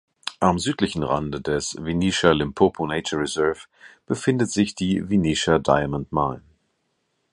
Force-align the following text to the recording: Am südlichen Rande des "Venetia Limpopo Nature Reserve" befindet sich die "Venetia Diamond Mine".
Am 0.39 0.57
südlichen 0.57 1.03
Rande 1.03 1.41
des 1.41 1.75
"Venetia 1.79 2.31
Limpopo 2.31 2.87
Nature 2.87 3.21
Reserve" 3.21 3.67
befindet 4.07 4.49
sich 4.49 4.73
die 4.73 5.07
"Venetia 5.11 5.59
Diamond 5.59 6.11
Mine". 6.11 6.41